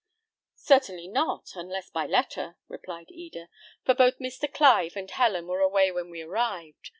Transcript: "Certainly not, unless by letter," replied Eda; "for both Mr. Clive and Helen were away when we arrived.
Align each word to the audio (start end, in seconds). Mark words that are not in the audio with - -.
"Certainly 0.55 1.09
not, 1.09 1.51
unless 1.55 1.91
by 1.91 2.07
letter," 2.07 2.57
replied 2.67 3.11
Eda; 3.11 3.49
"for 3.83 3.93
both 3.93 4.17
Mr. 4.17 4.51
Clive 4.51 4.95
and 4.97 5.11
Helen 5.11 5.45
were 5.45 5.61
away 5.61 5.91
when 5.91 6.09
we 6.09 6.23
arrived. 6.23 6.89